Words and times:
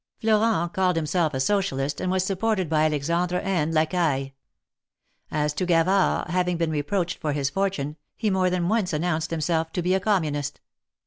Florent 0.19 0.73
called 0.73 0.95
himself 0.95 1.31
a 1.35 1.39
Socialist, 1.39 2.01
and 2.01 2.11
was 2.11 2.23
supported 2.23 2.67
by 2.67 2.85
Alexandre 2.85 3.37
and 3.41 3.71
Lacaille. 3.71 4.33
As 5.29 5.53
to 5.53 5.67
Gavard, 5.67 6.27
having 6.31 6.57
been 6.57 6.71
reproached 6.71 7.19
for 7.19 7.33
his 7.33 7.51
fortune, 7.51 7.97
he 8.17 8.31
more 8.31 8.49
than 8.49 8.67
once 8.67 8.93
announced 8.93 9.29
himself 9.29 9.71
to 9.73 9.83
be 9.83 9.93
a 9.93 9.99
Communist. 9.99 10.59